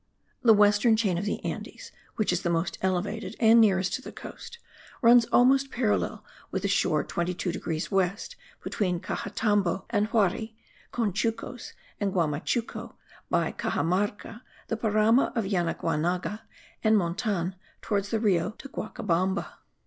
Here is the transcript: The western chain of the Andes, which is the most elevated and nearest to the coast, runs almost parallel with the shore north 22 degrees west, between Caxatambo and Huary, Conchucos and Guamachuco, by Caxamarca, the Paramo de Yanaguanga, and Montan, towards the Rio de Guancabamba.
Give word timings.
The 0.41 0.55
western 0.55 0.95
chain 0.95 1.19
of 1.19 1.25
the 1.25 1.45
Andes, 1.45 1.91
which 2.15 2.33
is 2.33 2.41
the 2.41 2.49
most 2.49 2.79
elevated 2.81 3.35
and 3.39 3.61
nearest 3.61 3.93
to 3.93 4.01
the 4.01 4.11
coast, 4.11 4.57
runs 5.03 5.25
almost 5.25 5.69
parallel 5.69 6.25
with 6.49 6.63
the 6.63 6.67
shore 6.67 7.01
north 7.03 7.07
22 7.09 7.51
degrees 7.51 7.91
west, 7.91 8.35
between 8.63 8.99
Caxatambo 8.99 9.85
and 9.91 10.07
Huary, 10.09 10.55
Conchucos 10.91 11.73
and 11.99 12.11
Guamachuco, 12.13 12.95
by 13.29 13.51
Caxamarca, 13.51 14.41
the 14.69 14.75
Paramo 14.77 15.29
de 15.35 15.43
Yanaguanga, 15.47 16.39
and 16.83 16.97
Montan, 16.97 17.53
towards 17.83 18.09
the 18.09 18.19
Rio 18.19 18.55
de 18.57 18.69
Guancabamba. 18.69 19.53